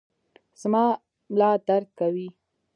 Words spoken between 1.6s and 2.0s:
درد